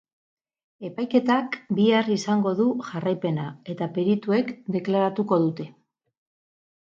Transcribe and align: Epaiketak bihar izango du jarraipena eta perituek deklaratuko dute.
Epaiketak 0.87 1.57
bihar 1.79 2.07
izango 2.15 2.53
du 2.61 2.65
jarraipena 2.87 3.45
eta 3.73 3.89
perituek 3.97 4.49
deklaratuko 4.77 5.39
dute. 5.47 5.69